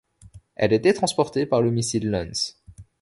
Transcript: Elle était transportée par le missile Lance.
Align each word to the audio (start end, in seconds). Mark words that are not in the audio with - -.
Elle 0.55 0.73
était 0.73 0.93
transportée 0.95 1.45
par 1.45 1.61
le 1.61 1.69
missile 1.69 2.09
Lance. 2.09 2.63